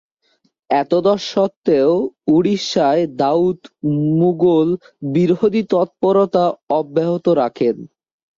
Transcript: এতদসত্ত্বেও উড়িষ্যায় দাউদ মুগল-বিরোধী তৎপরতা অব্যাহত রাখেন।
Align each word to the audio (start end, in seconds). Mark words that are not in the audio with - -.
এতদসত্ত্বেও 0.69 1.91
উড়িষ্যায় 2.27 3.03
দাউদ 3.21 3.59
মুগল-বিরোধী 4.19 5.61
তৎপরতা 5.71 6.45
অব্যাহত 6.79 7.25
রাখেন। 7.41 7.75